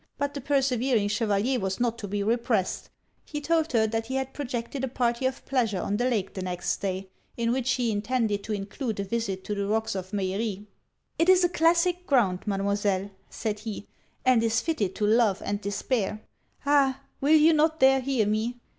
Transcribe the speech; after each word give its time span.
But 0.17 0.33
the 0.33 0.41
persevering 0.41 1.09
Chevalier 1.09 1.59
was 1.59 1.79
not 1.79 1.99
to 1.99 2.07
be 2.07 2.23
repressed. 2.23 2.89
He 3.23 3.39
told 3.39 3.71
her 3.73 3.85
that 3.85 4.07
he 4.07 4.15
had 4.15 4.33
projected 4.33 4.83
a 4.83 4.87
party 4.87 5.27
of 5.27 5.45
pleasure 5.45 5.79
on 5.79 5.97
the 5.97 6.09
lake 6.09 6.33
the 6.33 6.41
next 6.41 6.77
day, 6.77 7.11
in 7.37 7.51
which 7.51 7.73
he 7.73 7.91
intended 7.91 8.43
to 8.45 8.53
include 8.53 8.99
a 8.99 9.03
visit 9.03 9.43
to 9.43 9.53
the 9.53 9.67
Rocks 9.67 9.93
of 9.93 10.11
Meillerie. 10.11 10.65
'It 11.19 11.29
is 11.29 11.47
classic 11.53 12.07
ground, 12.07 12.39
Mademoiselle,' 12.47 13.11
said 13.29 13.59
he, 13.59 13.85
'and 14.25 14.41
is 14.41 14.59
fitted 14.59 14.95
to 14.95 15.05
love 15.05 15.39
and 15.45 15.61
despair. 15.61 16.21
Ah! 16.65 17.01
will 17.19 17.35
you 17.37 17.53
not 17.53 17.79
there 17.79 17.99
hear 18.01 18.25
me? 18.25 18.59